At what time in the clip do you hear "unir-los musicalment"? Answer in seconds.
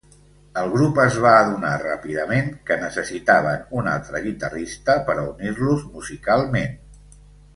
5.35-6.75